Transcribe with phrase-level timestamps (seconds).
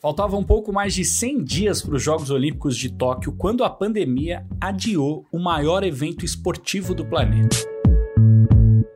[0.00, 3.68] Faltavam um pouco mais de 100 dias para os Jogos Olímpicos de Tóquio quando a
[3.68, 7.58] pandemia adiou o maior evento esportivo do planeta.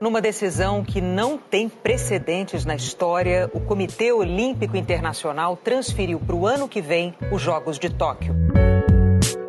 [0.01, 6.47] Numa decisão que não tem precedentes na história, o Comitê Olímpico Internacional transferiu para o
[6.47, 8.35] ano que vem os Jogos de Tóquio.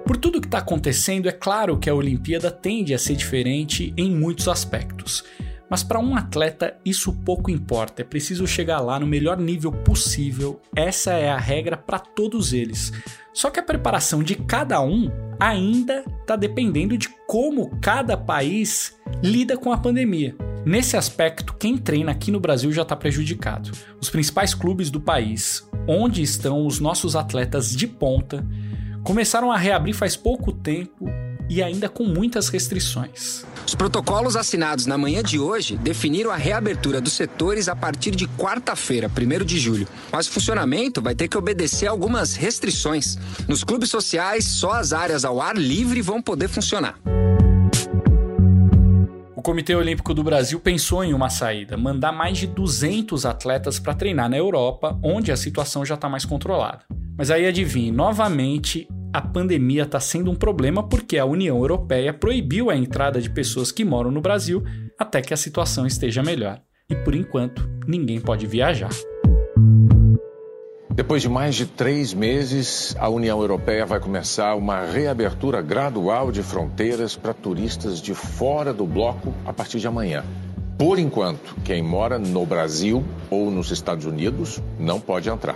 [0.06, 4.12] Por tudo que está acontecendo, é claro que a Olimpíada tende a ser diferente em
[4.12, 5.24] muitos aspectos.
[5.76, 10.62] Mas para um atleta isso pouco importa, é preciso chegar lá no melhor nível possível.
[10.74, 12.94] Essa é a regra para todos eles.
[13.34, 19.58] Só que a preparação de cada um ainda está dependendo de como cada país lida
[19.58, 20.34] com a pandemia.
[20.66, 23.72] Nesse aspecto, quem treina aqui no Brasil já está prejudicado.
[24.00, 28.48] Os principais clubes do país, onde estão os nossos atletas de ponta,
[29.04, 31.06] começaram a reabrir faz pouco tempo
[31.50, 33.46] e ainda com muitas restrições.
[33.66, 38.28] Os protocolos assinados na manhã de hoje definiram a reabertura dos setores a partir de
[38.28, 39.88] quarta-feira, 1 de julho.
[40.12, 43.18] Mas o funcionamento vai ter que obedecer algumas restrições.
[43.48, 47.00] Nos clubes sociais, só as áreas ao ar livre vão poder funcionar.
[49.36, 53.94] O Comitê Olímpico do Brasil pensou em uma saída: mandar mais de 200 atletas para
[53.94, 56.84] treinar na Europa, onde a situação já está mais controlada.
[57.18, 62.70] Mas aí adivinhe, novamente a pandemia está sendo um problema porque a União Europeia proibiu
[62.70, 64.62] a entrada de pessoas que moram no Brasil
[65.00, 66.60] até que a situação esteja melhor.
[66.90, 68.90] E por enquanto, ninguém pode viajar.
[70.94, 76.44] Depois de mais de três meses, a União Europeia vai começar uma reabertura gradual de
[76.44, 80.26] fronteiras para turistas de fora do bloco a partir de amanhã.
[80.78, 85.56] Por enquanto, quem mora no Brasil ou nos Estados Unidos não pode entrar.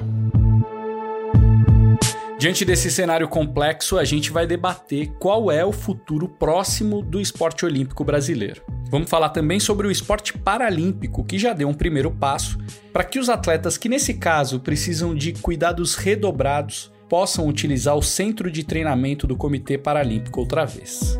[2.40, 7.66] Diante desse cenário complexo, a gente vai debater qual é o futuro próximo do esporte
[7.66, 8.64] olímpico brasileiro.
[8.90, 12.58] Vamos falar também sobre o esporte paralímpico, que já deu um primeiro passo
[12.94, 18.50] para que os atletas que, nesse caso, precisam de cuidados redobrados possam utilizar o centro
[18.50, 21.20] de treinamento do Comitê Paralímpico outra vez.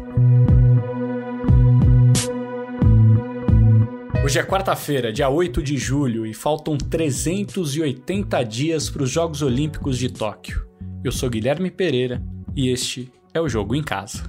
[4.24, 9.98] Hoje é quarta-feira, dia 8 de julho, e faltam 380 dias para os Jogos Olímpicos
[9.98, 10.69] de Tóquio.
[11.02, 12.22] Eu sou Guilherme Pereira
[12.54, 14.22] e este é o Jogo em Casa.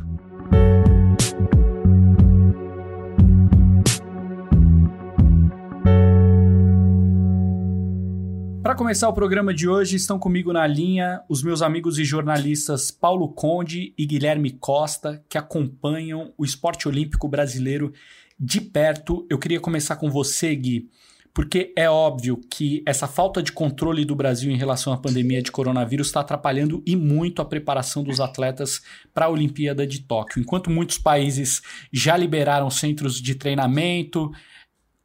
[8.62, 12.92] Para começar o programa de hoje, estão comigo na linha os meus amigos e jornalistas
[12.92, 17.92] Paulo Conde e Guilherme Costa, que acompanham o esporte olímpico brasileiro
[18.38, 19.26] de perto.
[19.28, 20.88] Eu queria começar com você, Gui
[21.32, 25.52] porque é óbvio que essa falta de controle do Brasil em relação à pandemia de
[25.52, 28.82] coronavírus está atrapalhando e muito a preparação dos atletas
[29.14, 30.40] para a Olimpíada de Tóquio.
[30.40, 34.32] Enquanto muitos países já liberaram centros de treinamento,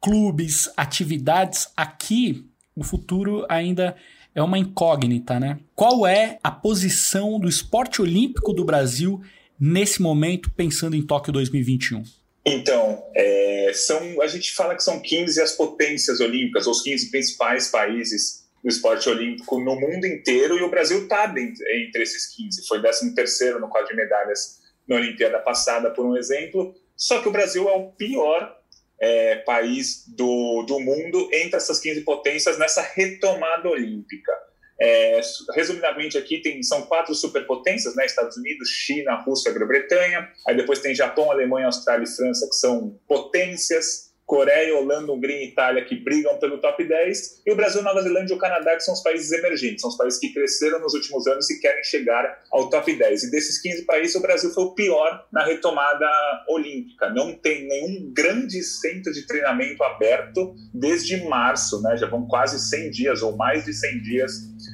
[0.00, 2.44] clubes, atividades, aqui
[2.74, 3.96] o futuro ainda
[4.34, 5.58] é uma incógnita, né?
[5.74, 9.22] Qual é a posição do esporte olímpico do Brasil
[9.58, 12.02] nesse momento, pensando em Tóquio 2021?
[12.48, 17.68] Então, é, são, a gente fala que são 15 as potências olímpicas, os 15 principais
[17.68, 22.66] países do esporte olímpico no mundo inteiro, e o Brasil está entre esses 15.
[22.68, 26.72] Foi 13 no quadro de medalhas na Olimpíada passada, por um exemplo.
[26.96, 28.56] Só que o Brasil é o pior
[29.00, 34.32] é, país do, do mundo entre essas 15 potências nessa retomada olímpica.
[34.78, 35.20] É,
[35.54, 38.04] resumidamente aqui tem, são quatro superpotências, né?
[38.04, 40.28] Estados Unidos, China, Rússia, Grã-Bretanha.
[40.46, 44.05] Aí depois tem Japão, Alemanha, Austrália e França, que são potências.
[44.26, 48.34] Coreia, Holanda, Hungria e Itália que brigam pelo top 10, e o Brasil, Nova Zelândia
[48.34, 51.26] e o Canadá que são os países emergentes, são os países que cresceram nos últimos
[51.28, 53.24] anos e querem chegar ao top 10.
[53.24, 56.08] E desses 15 países, o Brasil foi o pior na retomada
[56.48, 57.08] olímpica.
[57.10, 61.96] Não tem nenhum grande centro de treinamento aberto desde março, né?
[61.96, 64.32] Já vão quase 100 dias ou mais de 100 dias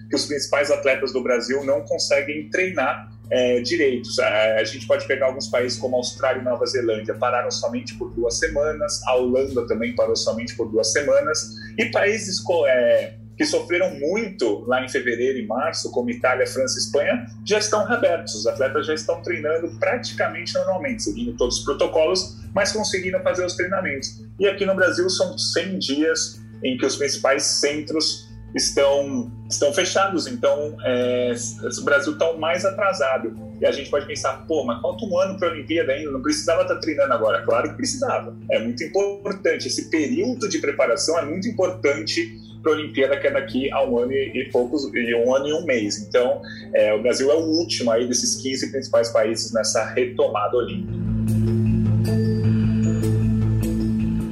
[0.09, 4.19] que os principais atletas do Brasil não conseguem treinar é, direitos.
[4.19, 8.11] A, a, gente pode pegar alguns países como Austrália e Nova Zelândia, pararam somente por
[8.11, 13.99] duas semanas, a Holanda também parou somente por duas semanas, e países é, que sofreram
[13.99, 18.35] muito lá em fevereiro e março, como Itália, França e Espanha, já estão reabertos.
[18.35, 23.57] Os atletas já estão treinando praticamente normalmente, seguindo todos os protocolos, mas conseguindo fazer os
[23.57, 24.23] treinamentos.
[24.39, 30.27] E aqui no Brasil são 100 dias em que os principais centros estão, estão fechados.
[30.27, 31.33] Então, é,
[31.79, 33.37] o Brasil está mais atrasado.
[33.61, 36.23] E a gente pode pensar, pô, mas falta um ano para a Olimpíada ainda, não
[36.23, 37.43] precisava estar tá treinando agora.
[37.43, 38.37] Claro que precisava.
[38.51, 39.69] É muito importante.
[39.69, 43.99] Esse período de preparação é muito importante para a Olimpíada, que é daqui a um
[43.99, 45.99] ano e, poucos, e um ano e um mês.
[45.99, 46.41] Então,
[46.73, 51.03] é, o Brasil é o último aí desses 15 principais países nessa retomada olímpica.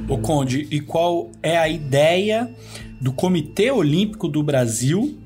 [0.07, 2.49] O Conde, e qual é a ideia
[3.01, 5.17] do Comitê Olímpico do Brasil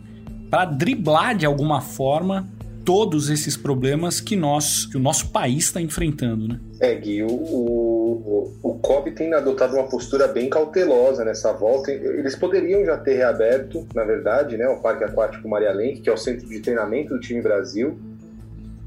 [0.50, 2.48] para driblar de alguma forma
[2.86, 6.60] todos esses problemas que nós, que o nosso país está enfrentando, né?
[6.80, 11.92] É, Gui, o, o, o COB tem adotado uma postura bem cautelosa nessa volta.
[11.92, 16.13] Eles poderiam já ter reaberto, na verdade, né, o Parque Aquático Maria Lenk, que é
[16.13, 17.98] o centro de treinamento do time Brasil,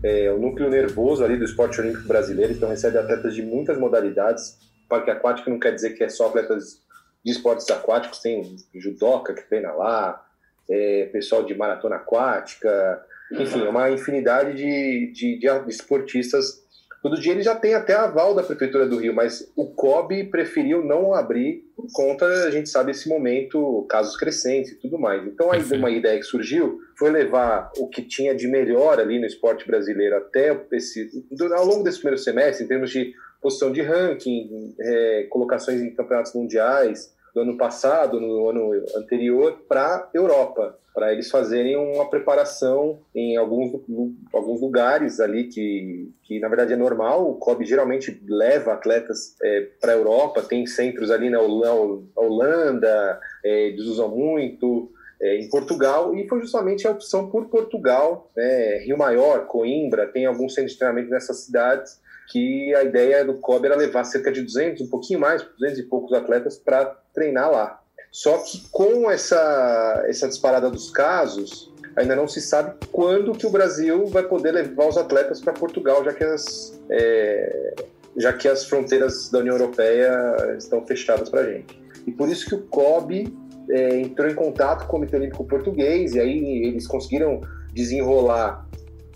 [0.03, 4.57] é, o núcleo nervoso ali do esporte olímpico brasileiro, então recebe atletas de muitas modalidades.
[4.89, 6.81] Parque aquático não quer dizer que é só atletas
[7.29, 10.25] de esportes aquáticos, tem judoca que treina lá,
[10.69, 16.67] é, pessoal de maratona aquática, enfim, é uma infinidade de, de, de esportistas.
[17.03, 20.83] Todo dia ele já tem até aval da Prefeitura do Rio, mas o COB preferiu
[20.83, 25.25] não abrir por conta, a gente sabe, esse momento, casos crescentes e tudo mais.
[25.27, 29.27] Então, aí uma ideia que surgiu foi levar o que tinha de melhor ali no
[29.27, 31.09] esporte brasileiro até esse,
[31.55, 36.35] ao longo desse primeiro semestre, em termos de posição de ranking, é, colocações em campeonatos
[36.35, 43.37] mundiais, do ano passado, no ano anterior, para Europa, para eles fazerem uma preparação em
[43.37, 43.81] alguns,
[44.33, 47.31] alguns lugares ali que, que, na verdade, é normal.
[47.31, 53.69] O COB geralmente leva atletas é, para a Europa, tem centros ali na Holanda, é,
[53.69, 54.93] eles usam muito.
[55.21, 60.27] É, em Portugal, e foi justamente a opção por Portugal, né, Rio Maior, Coimbra, tem
[60.27, 64.43] alguns centros de treinamento nessas cidades, que a ideia do COB era levar cerca de
[64.43, 67.81] 200, um pouquinho mais, 200 e poucos atletas para treinar lá.
[68.11, 73.51] Só que com essa, essa disparada dos casos, ainda não se sabe quando que o
[73.51, 77.75] Brasil vai poder levar os atletas para Portugal, já que as, é,
[78.17, 81.79] já que as fronteiras da União Europeia estão fechadas para a gente.
[82.07, 83.31] E por isso que o COB
[83.71, 87.41] é, entrou em contato com o Comitê Olímpico Português, e aí eles conseguiram
[87.75, 88.67] desenrolar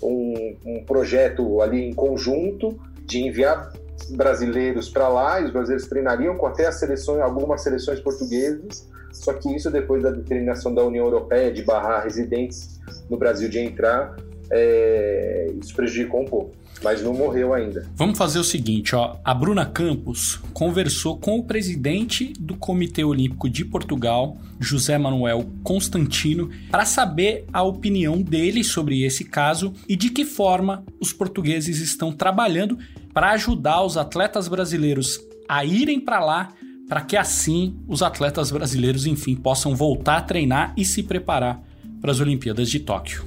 [0.03, 3.73] um, um projeto ali em conjunto de enviar
[4.11, 9.33] brasileiros para lá, e os brasileiros treinariam com até as seleções, algumas seleções portuguesas, só
[9.35, 14.17] que isso depois da determinação da União Europeia de barrar residentes no Brasil de entrar,
[14.51, 17.87] é, isso prejudicou um pouco mas não morreu ainda.
[17.95, 19.17] Vamos fazer o seguinte, ó.
[19.25, 26.51] A Bruna Campos conversou com o presidente do Comitê Olímpico de Portugal, José Manuel Constantino,
[26.71, 32.13] para saber a opinião dele sobre esse caso e de que forma os portugueses estão
[32.13, 32.79] trabalhando
[33.13, 36.49] para ajudar os atletas brasileiros a irem para lá,
[36.89, 41.61] para que assim os atletas brasileiros, enfim, possam voltar a treinar e se preparar
[42.01, 43.23] para as Olimpíadas de Tóquio.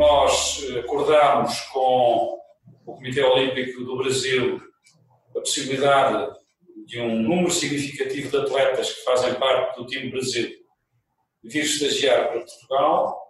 [0.00, 2.40] nós acordámos com
[2.86, 4.58] o Comitê Olímpico do Brasil
[5.36, 6.32] a possibilidade
[6.86, 10.50] de um número significativo de atletas que fazem parte do time Brasil
[11.44, 13.20] vir estagiar para Portugal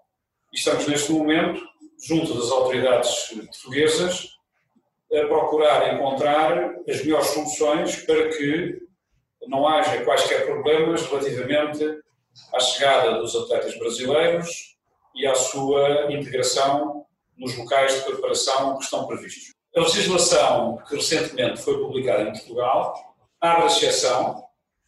[0.52, 1.60] e estamos neste momento,
[2.02, 4.28] junto das autoridades portuguesas,
[5.12, 8.80] a procurar encontrar as melhores soluções para que
[9.48, 12.00] não haja quaisquer problemas relativamente
[12.54, 14.76] à chegada dos atletas brasileiros
[15.14, 17.04] e à sua integração
[17.36, 19.52] nos locais de preparação que estão previstos.
[19.74, 22.94] A legislação que recentemente foi publicada em Portugal
[23.40, 24.44] abre exceção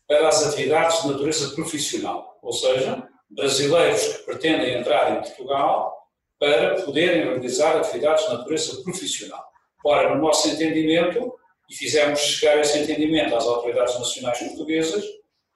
[0.06, 6.01] para as atividades de natureza profissional, ou seja, brasileiros que pretendem entrar em Portugal
[6.42, 9.44] para poderem realizar atividades de natureza profissional.
[9.86, 11.32] Ora, no nosso entendimento,
[11.70, 15.04] e fizemos chegar esse entendimento às autoridades nacionais portuguesas,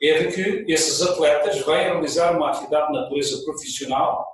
[0.00, 4.24] é de que esses atletas vêm realizar uma atividade de natureza profissional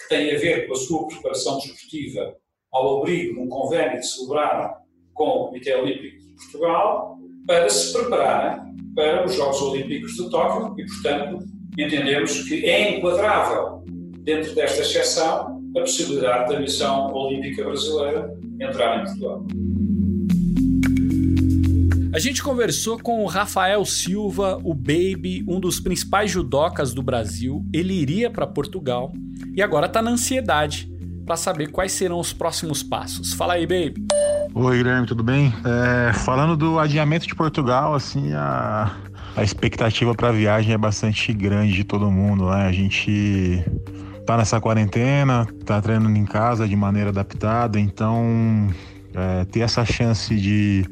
[0.00, 2.34] que tem a ver com a sua preparação desportiva
[2.72, 4.74] ao abrigo de um convênio que celebraram
[5.14, 10.74] com o Comitê Olímpico de Portugal para se prepararem para os Jogos Olímpicos de Tóquio
[10.76, 11.38] e, portanto,
[11.78, 13.84] entendemos que é enquadrável
[14.24, 19.46] dentro desta exceção a possibilidade da missão olímpica brasileira entrar em Portugal.
[22.12, 27.64] A gente conversou com o Rafael Silva, o Baby, um dos principais judocas do Brasil.
[27.72, 29.12] Ele iria para Portugal
[29.54, 30.90] e agora está na ansiedade
[31.24, 33.32] para saber quais serão os próximos passos.
[33.32, 34.04] Fala aí, Baby.
[34.52, 35.54] Oi, Guilherme, tudo bem?
[35.64, 38.92] É, falando do adiamento de Portugal, assim, a,
[39.36, 42.66] a expectativa para a viagem é bastante grande de todo mundo, né?
[42.66, 43.64] A gente
[44.30, 48.68] tá nessa quarentena, tá treinando em casa de maneira adaptada, então
[49.12, 50.84] é, ter essa chance de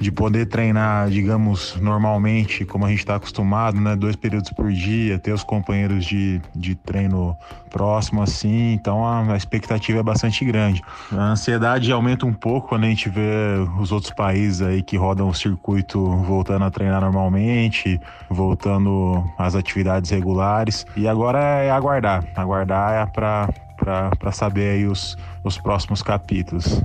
[0.00, 3.96] de poder treinar, digamos, normalmente, como a gente está acostumado, né?
[3.96, 7.36] Dois períodos por dia, ter os companheiros de, de treino
[7.74, 10.80] próximo assim, então a, a expectativa é bastante grande.
[11.10, 15.28] A ansiedade aumenta um pouco quando a gente vê os outros países aí que rodam
[15.28, 20.86] o circuito voltando a treinar normalmente, voltando às atividades regulares.
[20.96, 26.80] E agora é aguardar, aguardar é para saber aí os, os próximos capítulos.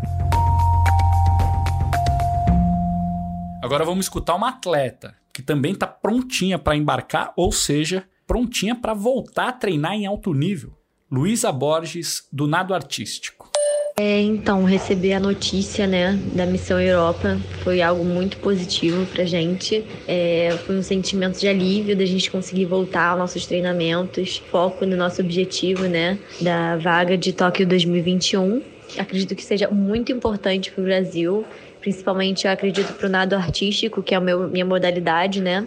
[3.70, 8.96] Agora vamos escutar uma atleta que também está prontinha para embarcar, ou seja, prontinha para
[8.96, 10.74] voltar a treinar em alto nível.
[11.12, 13.48] Luísa Borges, do Nado Artístico.
[13.96, 19.86] É, então, receber a notícia né, da Missão Europa foi algo muito positivo pra gente.
[20.08, 24.98] É, foi um sentimento de alívio da gente conseguir voltar aos nossos treinamentos, foco no
[24.98, 28.64] nosso objetivo né, da vaga de Tóquio 2021.
[28.98, 31.46] Acredito que seja muito importante para o Brasil
[31.80, 35.66] Principalmente eu acredito pro nado artístico, que é a minha modalidade, né?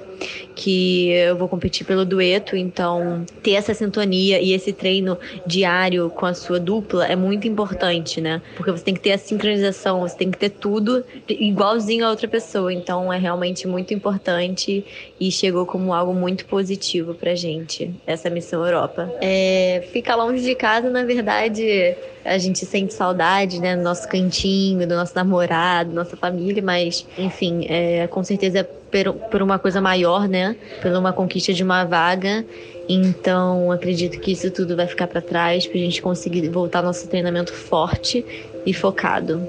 [0.55, 6.27] Que eu vou competir pelo dueto, então ter essa sintonia e esse treino diário com
[6.27, 8.43] a sua dupla é muito importante, né?
[8.57, 12.29] Porque você tem que ter a sincronização, você tem que ter tudo igualzinho a outra
[12.29, 12.73] pessoa.
[12.73, 14.85] Então é realmente muito importante
[15.19, 19.11] e chegou como algo muito positivo pra gente, essa missão Europa.
[19.21, 24.87] É, ficar longe de casa, na verdade, a gente sente saudade, né, do nosso cantinho,
[24.87, 30.29] do nosso namorado, nossa família, mas, enfim, é, com certeza por, por uma coisa maior,
[30.29, 32.45] né, por uma conquista de uma vaga.
[32.89, 37.09] Então, acredito que isso tudo vai ficar para trás para a gente conseguir voltar nosso
[37.09, 38.25] treinamento forte
[38.67, 39.41] e focado.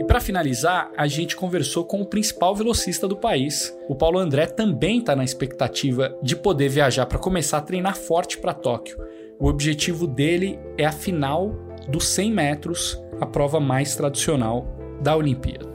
[0.00, 3.76] E para finalizar, a gente conversou com o principal velocista do país.
[3.88, 8.38] O Paulo André também está na expectativa de poder viajar para começar a treinar forte
[8.38, 8.96] para Tóquio.
[9.40, 11.52] O objetivo dele é a final
[11.88, 14.66] dos 100 metros, a prova mais tradicional
[15.02, 15.73] da Olimpíada.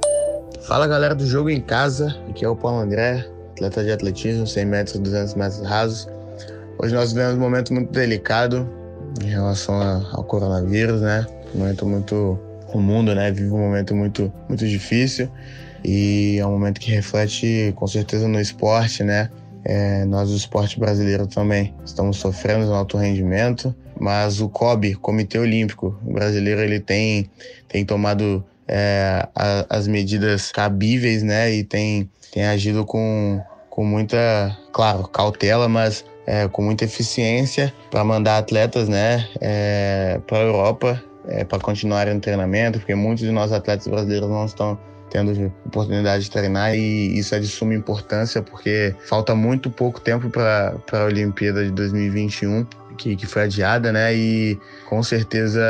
[0.62, 4.66] Fala galera do Jogo em Casa, aqui é o Paulo André, atleta de atletismo, 100
[4.66, 6.08] metros, 200 metros rasos.
[6.78, 8.70] Hoje nós vivemos um momento muito delicado
[9.24, 11.26] em relação ao coronavírus, né?
[11.56, 12.40] Um momento muito.
[12.74, 13.32] O mundo, né?
[13.32, 15.28] Vive um momento muito, muito difícil
[15.84, 19.32] e é um momento que reflete com certeza no esporte, né?
[19.64, 25.40] É, nós, o esporte brasileiro, também estamos sofrendo no alto rendimento, mas o COB, Comitê
[25.40, 27.30] Olímpico Brasileiro, ele tem,
[27.68, 31.52] tem tomado é, a, as medidas cabíveis, né?
[31.52, 38.04] E tem, tem agido com, com muita, claro, cautela, mas é, com muita eficiência para
[38.04, 43.32] mandar atletas, né, é, para a Europa é, para continuarem no treinamento, porque muitos de
[43.32, 44.78] nós atletas brasileiros não estão
[45.10, 50.30] tendo oportunidade de treinar e isso é de suma importância porque falta muito pouco tempo
[50.30, 52.66] para a Olimpíada de 2021
[53.00, 54.14] que, que foi adiada, né?
[54.14, 55.62] E com certeza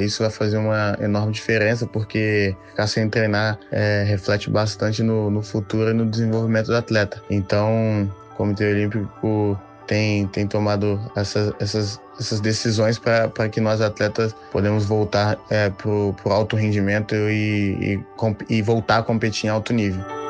[0.00, 5.42] isso vai fazer uma enorme diferença, porque ficar sem treinar é, reflete bastante no, no
[5.42, 7.22] futuro e no desenvolvimento do atleta.
[7.30, 14.34] Então, o Comitê Olímpico tem, tem tomado essas, essas, essas decisões para que nós atletas
[14.50, 18.00] podemos voltar é, para o alto rendimento e,
[18.48, 20.21] e, e voltar a competir em alto nível.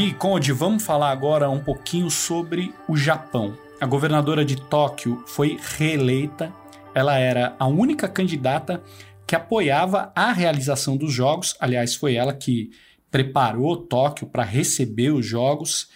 [0.00, 3.54] Gui Conde, vamos falar agora um pouquinho sobre o Japão.
[3.78, 6.50] A governadora de Tóquio foi reeleita.
[6.94, 8.82] Ela era a única candidata
[9.26, 11.54] que apoiava a realização dos Jogos.
[11.60, 12.70] Aliás, foi ela que
[13.10, 15.90] preparou Tóquio para receber os Jogos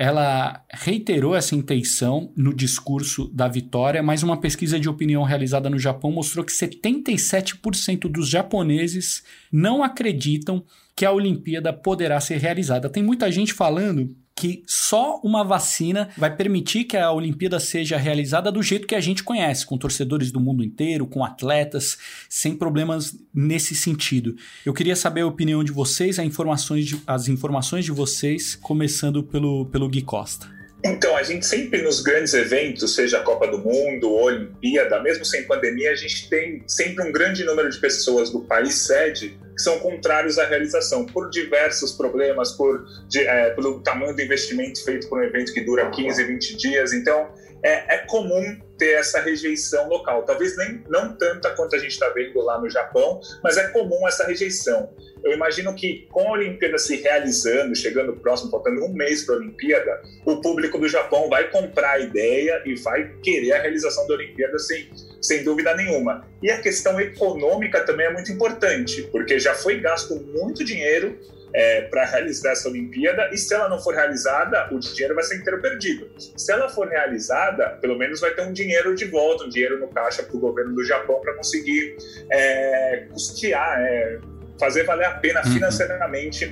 [0.00, 5.78] ela reiterou essa intenção no discurso da vitória, mas uma pesquisa de opinião realizada no
[5.78, 10.64] Japão mostrou que 77% dos japoneses não acreditam
[10.94, 12.88] que a Olimpíada poderá ser realizada.
[12.88, 18.50] Tem muita gente falando que só uma vacina vai permitir que a Olimpíada seja realizada
[18.50, 23.14] do jeito que a gente conhece, com torcedores do mundo inteiro, com atletas, sem problemas
[23.34, 24.34] nesse sentido.
[24.64, 29.22] Eu queria saber a opinião de vocês, as informações de, as informações de vocês, começando
[29.22, 30.59] pelo, pelo Gui Costa.
[30.82, 35.44] Então, a gente sempre nos grandes eventos, seja a Copa do Mundo, Olimpíada, mesmo sem
[35.44, 39.78] pandemia, a gente tem sempre um grande número de pessoas do país sede que são
[39.78, 45.20] contrários à realização, por diversos problemas, por, de, é, pelo tamanho do investimento feito por
[45.20, 46.92] um evento que dura 15, 20 dias.
[46.94, 47.28] Então,
[47.62, 50.22] é, é comum ter essa rejeição local.
[50.22, 54.08] Talvez nem não tanta quanto a gente está vendo lá no Japão, mas é comum
[54.08, 54.90] essa rejeição.
[55.22, 59.38] Eu imagino que com a Olimpíada se realizando, chegando próximo, faltando um mês para a
[59.38, 64.14] Olimpíada, o público do Japão vai comprar a ideia e vai querer a realização da
[64.14, 64.88] Olimpíada sem,
[65.20, 66.26] sem dúvida nenhuma.
[66.42, 71.18] E a questão econômica também é muito importante, porque já foi gasto muito dinheiro
[71.52, 75.36] é, para realizar essa Olimpíada e se ela não for realizada, o dinheiro vai ser
[75.36, 76.10] inteiro perdido.
[76.18, 79.88] Se ela for realizada, pelo menos vai ter um dinheiro de volta, um dinheiro no
[79.88, 81.96] caixa para o governo do Japão para conseguir
[82.30, 84.18] é, custear, é,
[84.58, 85.52] fazer valer a pena uhum.
[85.54, 86.44] financeiramente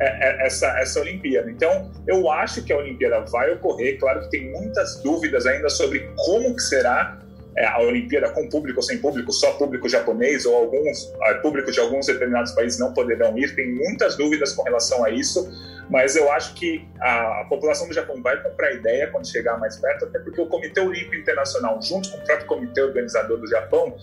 [0.00, 1.50] é, é, essa, essa Olimpíada.
[1.50, 3.98] Então, eu acho que a Olimpíada vai ocorrer.
[3.98, 7.23] Claro que tem muitas dúvidas ainda sobre como que será
[7.56, 11.70] é, a Olimpíada com público ou sem público, só público japonês ou alguns uh, público
[11.70, 13.54] de alguns determinados países não poderão ir.
[13.54, 15.48] Tem muitas dúvidas com relação a isso,
[15.88, 20.06] mas eu acho que a, população do Japão vai comprar ideia quando chegar mais perto,
[20.06, 23.96] até porque o Comitê Olímpico Internacional, junto com o próprio Comitê Organizador do Japão,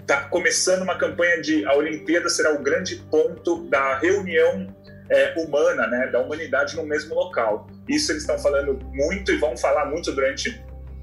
[0.00, 4.66] está começando uma campanha de a Olimpíada será o grande ponto da reunião
[5.10, 7.66] é, humana, né, da humanidade no mesmo local.
[7.88, 10.62] Isso eles estão falando muito e vão falar muito durante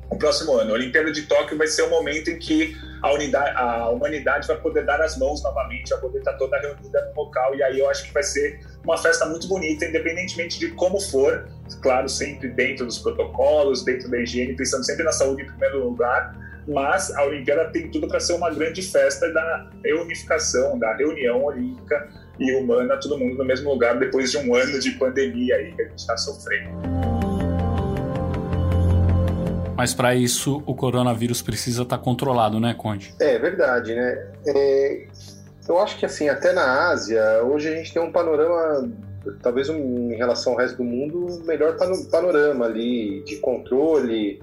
[0.10, 0.72] o próximo ano.
[0.72, 4.58] A Olimpíada de Tóquio vai ser o momento em que a, unidade, a humanidade vai
[4.58, 7.56] poder dar as mãos novamente, vai poder estar toda reunida no local.
[7.56, 11.48] E aí eu acho que vai ser uma festa muito bonita, independentemente de como for.
[11.82, 16.36] Claro, sempre dentro dos protocolos, dentro da higiene, pensando sempre na saúde em primeiro lugar.
[16.68, 22.10] Mas a Olimpíada tem tudo para ser uma grande festa da reunificação, da reunião olímpica
[22.40, 25.82] e humana, todo mundo no mesmo lugar, depois de um ano de pandemia aí que
[25.82, 27.15] a gente está sofrendo.
[29.76, 33.14] Mas para isso o coronavírus precisa estar tá controlado, né, Conde?
[33.20, 34.28] É verdade, né?
[34.48, 35.08] É,
[35.68, 38.90] eu acho que assim, até na Ásia, hoje a gente tem um panorama,
[39.42, 41.76] talvez um, em relação ao resto do mundo, melhor
[42.10, 44.40] panorama ali de controle.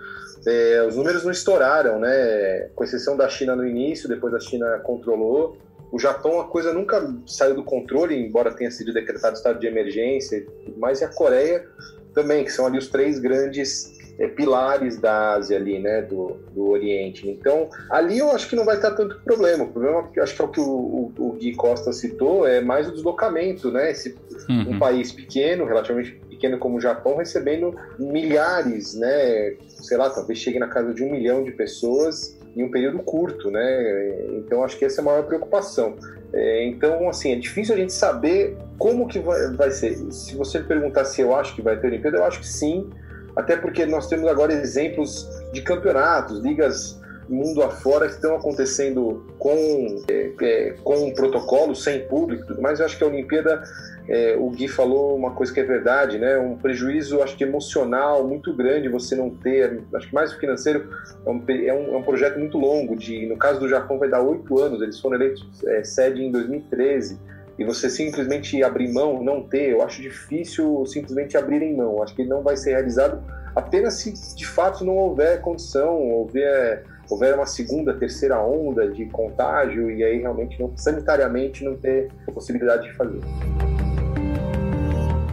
[0.46, 2.68] É, os números não estouraram, né?
[2.74, 5.56] Com exceção da China no início, depois a China controlou.
[5.90, 10.44] O Japão, a coisa nunca saiu do controle, embora tenha sido decretado estado de emergência,
[10.76, 11.66] mas e a Coreia
[12.14, 16.70] também, que são ali os três grandes é, pilares da Ásia ali, né, do, do
[16.70, 17.28] Oriente.
[17.28, 19.64] Então, ali eu acho que não vai estar tanto problema.
[19.64, 22.88] O problema, acho que é o que o, o, o Gui Costa citou, é mais
[22.88, 23.90] o deslocamento, né?
[23.90, 24.16] Esse,
[24.48, 24.70] uhum.
[24.70, 29.56] Um país pequeno, relativamente pequeno como o Japão, recebendo milhares, né?
[29.66, 33.50] Sei lá, talvez chegue na casa de um milhão de pessoas em um período curto,
[33.50, 34.26] né?
[34.38, 35.96] Então acho que essa é a maior preocupação.
[36.32, 39.96] É, então, assim, é difícil a gente saber como que vai, vai ser.
[40.12, 42.88] Se você perguntar se eu acho que vai ter Olimpíada, eu acho que sim,
[43.36, 50.02] até porque nós temos agora exemplos de campeonatos, ligas mundo afora que estão acontecendo com,
[50.08, 52.78] é, é, com um protocolo, sem público mais.
[52.78, 53.62] Eu acho que a Olimpíada,
[54.08, 56.38] é, o Gui falou uma coisa que é verdade, né?
[56.38, 60.88] Um prejuízo, acho que emocional muito grande você não ter, acho que mais o financeiro,
[61.24, 64.08] é um, é um, é um projeto muito longo, de, no caso do Japão vai
[64.08, 69.22] dar oito anos, eles foram eleitos é, sede em 2013 e você simplesmente abrir mão,
[69.22, 72.02] não ter, eu acho difícil simplesmente abrirem mão.
[72.02, 73.22] Acho que não vai ser realizado
[73.54, 79.90] apenas se de fato não houver condição, houver, houver uma segunda, terceira onda de contágio
[79.90, 83.20] e aí realmente não, sanitariamente não ter possibilidade de fazer.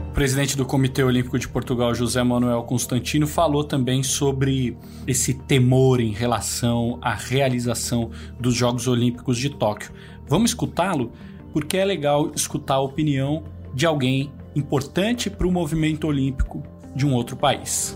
[0.09, 4.75] O presidente do Comitê Olímpico de Portugal, José Manuel Constantino, falou também sobre
[5.07, 9.91] esse temor em relação à realização dos Jogos Olímpicos de Tóquio.
[10.27, 11.13] Vamos escutá-lo?
[11.53, 16.63] Porque é legal escutar a opinião de alguém importante para o movimento olímpico
[16.95, 17.95] de um outro país.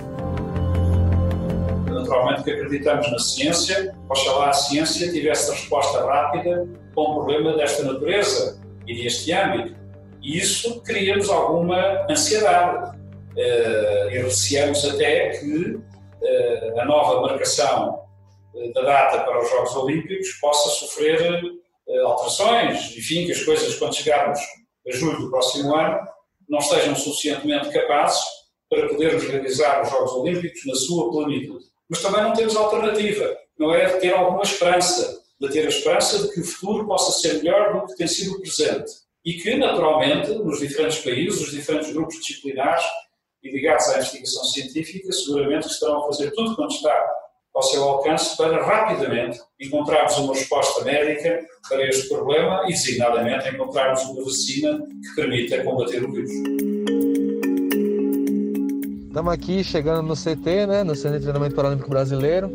[1.89, 7.83] Naturalmente que acreditamos na ciência, oxalá a ciência tivesse resposta rápida para um problema desta
[7.83, 9.75] natureza e deste âmbito.
[10.21, 12.97] E isso cria-nos alguma ansiedade.
[13.35, 17.99] E receamos até que uh, a nova marcação
[18.53, 21.41] uh, da data para os Jogos Olímpicos possa sofrer eh,
[22.05, 24.39] alterações, enfim, que as coisas, quando chegarmos
[24.87, 25.99] a julho do próximo ano,
[26.49, 28.23] não estejam suficientemente capazes
[28.69, 31.65] para podermos realizar os Jogos Olímpicos na sua plenitude.
[31.89, 36.23] Mas também não temos alternativa, não é de ter alguma esperança, de ter a esperança
[36.23, 38.91] de que o futuro possa ser melhor do que tem sido o presente.
[39.25, 42.83] E que, naturalmente, nos diferentes países, os diferentes grupos disciplinares
[43.41, 47.22] e ligados à investigação científica, seguramente estarão a fazer tudo quanto está
[47.53, 51.39] ao seu alcance para rapidamente encontrarmos uma resposta médica
[51.69, 56.31] para este problema e, designadamente, encontrarmos uma vacina que permita combater o vírus.
[59.07, 62.49] Estamos aqui chegando no CT, né, no Centro de Treinamento Paralímpico Brasileiro,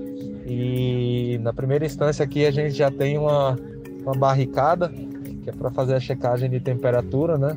[0.45, 3.57] e na primeira instância aqui a gente já tem uma,
[4.03, 7.57] uma barricada, que é para fazer a checagem de temperatura, né,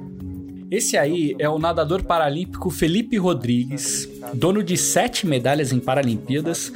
[0.69, 6.71] esse aí é o nadador paralímpico Felipe Rodrigues, dono de sete medalhas em Paralimpíadas,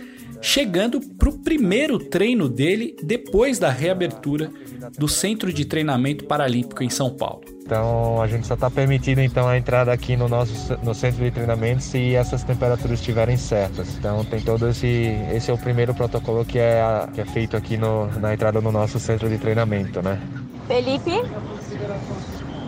[0.46, 4.52] chegando para o primeiro treino dele depois da reabertura
[4.96, 7.42] do Centro de Treinamento Paralímpico em São Paulo.
[7.64, 11.32] Então a gente só está permitindo então a entrada aqui no nosso no centro de
[11.32, 13.98] treinamento se essas temperaturas estiverem certas.
[13.98, 17.58] Então tem todo esse esse é o primeiro protocolo que é, a, que é feito
[17.58, 20.22] aqui no, na entrada no nosso centro de treinamento, né?
[20.68, 21.24] Felipe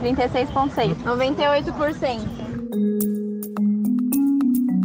[0.01, 2.21] 36.6, 98%.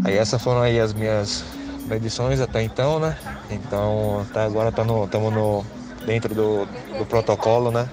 [0.04, 1.42] Aí essas foram aí as minhas
[1.90, 3.16] edições até então, né?
[3.50, 5.64] Então até agora estamos tá no,
[6.06, 6.66] dentro do,
[6.98, 7.88] do protocolo, né?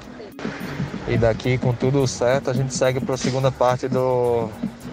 [1.07, 4.49] E daqui com tudo certo a gente segue para a segunda parte do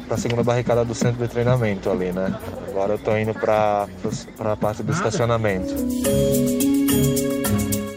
[0.07, 2.33] para a segunda barricada do centro de treinamento ali, né?
[2.69, 3.87] Agora eu estou indo para
[4.39, 5.75] a parte do estacionamento.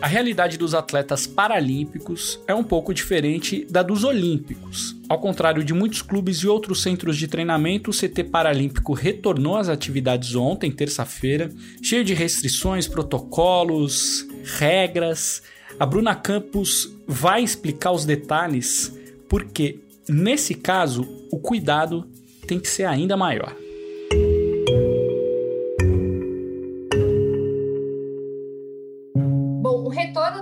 [0.09, 4.95] Realidade dos atletas paralímpicos é um pouco diferente da dos olímpicos.
[5.07, 9.69] Ao contrário de muitos clubes e outros centros de treinamento, o CT Paralímpico retornou às
[9.69, 11.51] atividades ontem, terça-feira,
[11.83, 14.25] cheio de restrições, protocolos,
[14.57, 15.43] regras.
[15.79, 18.91] A Bruna Campos vai explicar os detalhes
[19.29, 19.77] porque
[20.09, 22.09] nesse caso, o cuidado
[22.47, 23.55] tem que ser ainda maior.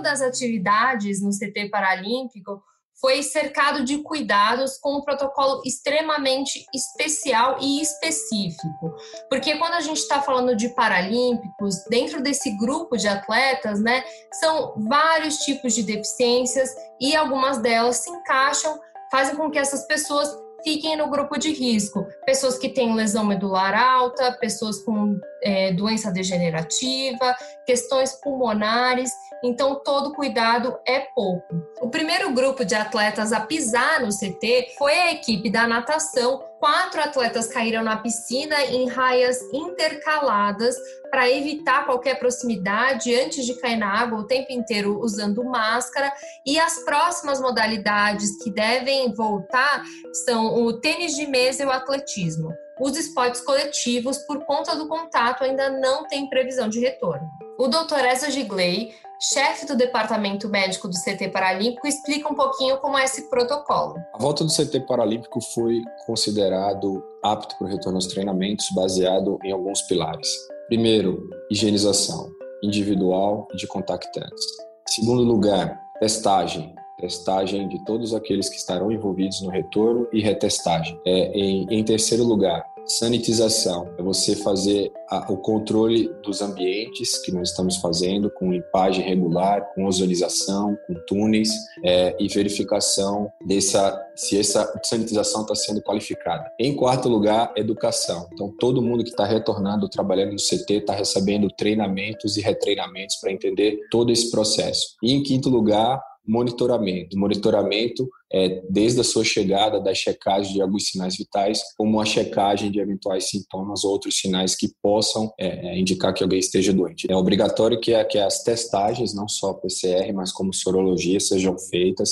[0.08, 2.62] Das atividades no CT Paralímpico
[3.00, 8.96] foi cercado de cuidados com um protocolo extremamente especial e específico.
[9.28, 14.74] Porque quando a gente está falando de paralímpicos, dentro desse grupo de atletas, né, são
[14.88, 18.80] vários tipos de deficiências e algumas delas se encaixam,
[19.12, 22.06] fazem com que essas pessoas fiquem no grupo de risco.
[22.24, 29.10] Pessoas que têm lesão medular alta, pessoas com é, doença degenerativa, questões pulmonares.
[29.42, 31.62] Então, todo cuidado é pouco.
[31.80, 36.42] O primeiro grupo de atletas a pisar no CT foi a equipe da natação.
[36.58, 40.76] Quatro atletas caíram na piscina em raias intercaladas
[41.08, 46.12] para evitar qualquer proximidade antes de cair na água o tempo inteiro usando máscara.
[46.44, 49.84] E as próximas modalidades que devem voltar
[50.24, 52.52] são o tênis de mesa e o atletismo.
[52.80, 57.47] Os esportes coletivos, por conta do contato, ainda não têm previsão de retorno.
[57.58, 58.04] O Dr.
[58.08, 63.28] Eza Gigley, chefe do Departamento Médico do CT Paralímpico, explica um pouquinho como é esse
[63.28, 63.96] protocolo.
[64.14, 69.50] A volta do CT Paralímpico foi considerado apto para o retorno aos treinamentos baseado em
[69.50, 70.28] alguns pilares.
[70.68, 72.30] Primeiro, higienização
[72.62, 74.44] individual de contactantes.
[74.86, 80.96] Segundo lugar, testagem, testagem de todos aqueles que estarão envolvidos no retorno e retestagem.
[81.04, 87.30] É, em, em terceiro lugar, sanitização, é você fazer a, o controle dos ambientes que
[87.30, 91.50] nós estamos fazendo com limpagem regular, com ozonização, com túneis
[91.84, 96.50] é, e verificação dessa se essa sanitização está sendo qualificada.
[96.58, 98.28] Em quarto lugar, educação.
[98.32, 103.30] Então todo mundo que está retornando trabalhando no CT está recebendo treinamentos e retreinamentos para
[103.30, 104.96] entender todo esse processo.
[105.02, 107.18] E em quinto lugar, monitoramento.
[107.18, 112.70] Monitoramento é desde a sua chegada, da checagem de alguns sinais vitais, como a checagem
[112.70, 117.10] de eventuais sintomas ou outros sinais que possam é, é indicar que alguém esteja doente.
[117.10, 122.10] É obrigatório que, que as testagens, não só PCR, mas como sorologia, sejam feitas,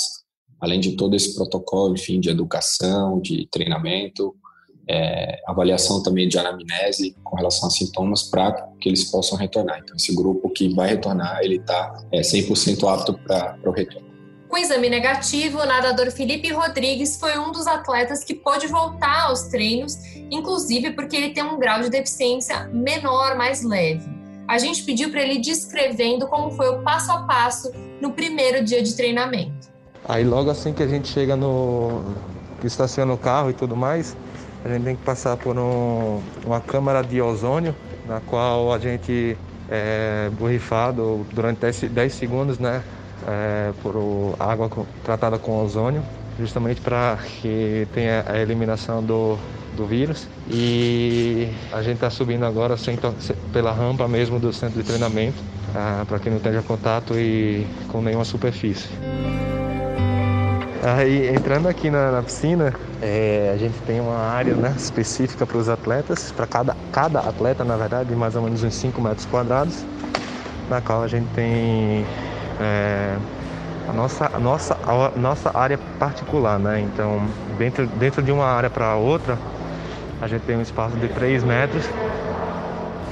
[0.58, 4.34] além de todo esse protocolo, enfim, de educação, de treinamento,
[4.88, 9.80] é, avaliação também de anamnese com relação a sintomas para que eles possam retornar.
[9.82, 14.05] Então, esse grupo que vai retornar, ele está é, 100% apto para o retorno.
[14.56, 19.42] Com exame negativo, o nadador Felipe Rodrigues foi um dos atletas que pôde voltar aos
[19.48, 19.98] treinos,
[20.30, 24.08] inclusive porque ele tem um grau de deficiência menor, mais leve.
[24.48, 28.82] A gente pediu para ele descrevendo como foi o passo a passo no primeiro dia
[28.82, 29.68] de treinamento.
[30.08, 32.14] Aí logo assim que a gente chega no
[32.58, 34.16] que estaciona o carro e tudo mais,
[34.64, 39.36] a gente tem que passar por um, uma câmara de ozônio, na qual a gente
[39.68, 42.82] é borrifado durante 10, 10 segundos, né?
[43.26, 44.70] É, por água
[45.02, 46.02] tratada com ozônio,
[46.38, 49.38] justamente para que tenha a eliminação do,
[49.76, 50.28] do vírus.
[50.48, 52.98] E a gente está subindo agora sem,
[53.52, 55.36] pela rampa mesmo do centro de treinamento,
[55.74, 58.88] ah, para que não tenha contato e com nenhuma superfície.
[60.82, 65.58] Aí entrando aqui na, na piscina, é, a gente tem uma área né, específica para
[65.58, 69.84] os atletas, para cada, cada atleta, na verdade, mais ou menos uns 5 metros quadrados,
[70.70, 72.06] na qual a gente tem
[72.60, 73.16] é,
[73.88, 76.58] a, nossa, a, nossa, a nossa área particular.
[76.58, 76.80] Né?
[76.80, 77.22] Então,
[77.58, 79.38] dentro, dentro de uma área para outra,
[80.20, 81.84] a gente tem um espaço de 3 metros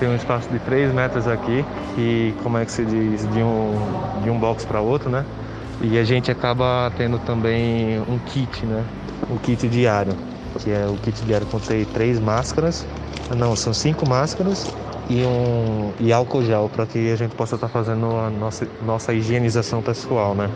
[0.00, 1.64] tem um espaço de 3 metros aqui
[1.96, 3.74] e como é que se diz de um
[4.24, 5.24] de um box para outro né
[5.80, 8.84] e a gente acaba tendo também um kit, né?
[9.28, 10.14] O kit diário,
[10.60, 12.86] que é o kit diário contém três máscaras,
[13.36, 14.66] não, são cinco máscaras
[15.08, 18.66] e um e álcool gel para que a gente possa estar tá fazendo a nossa
[18.84, 20.50] nossa higienização pessoal, né?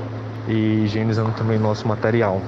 [0.48, 2.40] E higienizando também o nosso material.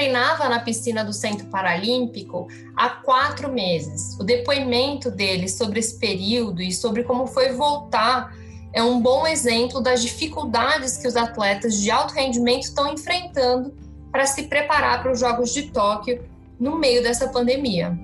[0.00, 4.18] treinava na piscina do Centro Paralímpico há quatro meses.
[4.18, 8.34] O depoimento dele sobre esse período e sobre como foi voltar
[8.72, 13.74] é um bom exemplo das dificuldades que os atletas de alto rendimento estão enfrentando
[14.10, 16.24] para se preparar para os Jogos de Tóquio
[16.60, 17.98] no meio dessa pandemia.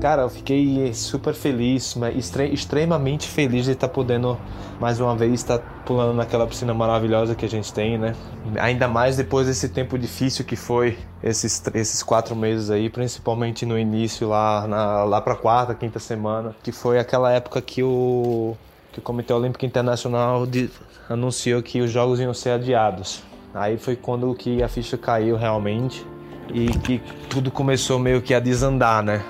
[0.00, 1.96] Cara, eu fiquei super feliz,
[2.52, 4.38] extremamente feliz de estar podendo
[4.78, 8.14] mais uma vez estar pulando naquela piscina maravilhosa que a gente tem, né?
[8.60, 13.78] Ainda mais depois desse tempo difícil que foi esses, esses quatro meses aí, principalmente no
[13.78, 18.54] início lá, na, lá para quarta, quinta semana, que foi aquela época que o,
[18.92, 20.70] que o Comitê Olímpico Internacional de,
[21.08, 23.24] anunciou que os jogos iam ser adiados.
[23.54, 26.06] Aí foi quando que a ficha caiu realmente
[26.52, 29.22] e que tudo começou meio que a desandar, né?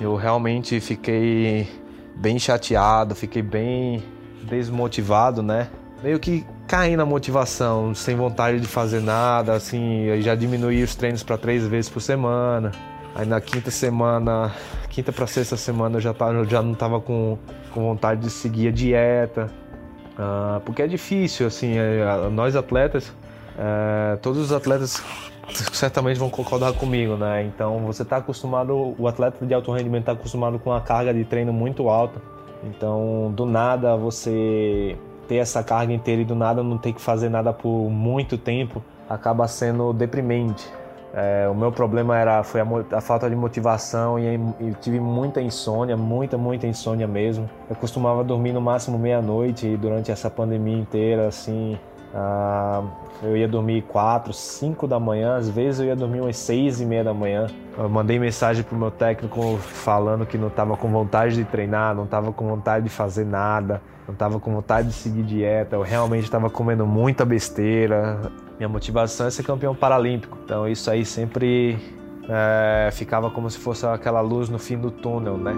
[0.00, 1.68] Eu realmente fiquei
[2.16, 4.02] bem chateado, fiquei bem
[4.42, 5.68] desmotivado, né?
[6.02, 10.94] meio que caindo na motivação, sem vontade de fazer nada, assim, eu já diminuí os
[10.94, 12.72] treinos para três vezes por semana.
[13.14, 14.52] Aí na quinta semana,
[14.88, 17.38] quinta para sexta semana eu já, tava, eu já não tava com,
[17.72, 19.50] com vontade de seguir a dieta,
[20.18, 23.12] uh, porque é difícil, assim, é, nós atletas,
[23.58, 25.02] é, todos os atletas
[25.72, 27.44] certamente vão concordar comigo, né?
[27.44, 31.24] Então você está acostumado, o atleta de alto rendimento está acostumado com uma carga de
[31.24, 32.20] treino muito alta.
[32.64, 37.28] Então do nada você ter essa carga inteira e do nada não ter que fazer
[37.28, 40.68] nada por muito tempo acaba sendo deprimente.
[41.14, 44.40] É, o meu problema era foi a, a falta de motivação e,
[44.80, 47.48] tive muita insônia, muita, muita insônia mesmo.
[47.68, 51.78] Eu costumava dormir no máximo meia-noite e durante essa pandemia inteira, assim,
[52.14, 52.82] ah,
[53.22, 56.86] eu ia dormir 4, 5 da manhã, às vezes eu ia dormir umas 6 e
[56.86, 57.46] meia da manhã.
[57.78, 62.04] Eu mandei mensagem pro meu técnico falando que não estava com vontade de treinar, não
[62.04, 65.76] estava com vontade de fazer nada, não estava com vontade de seguir dieta.
[65.76, 68.20] Eu realmente estava comendo muita besteira.
[68.58, 71.78] Minha motivação é ser campeão paralímpico, então isso aí sempre
[72.28, 75.52] é, ficava como se fosse aquela luz no fim do túnel, né?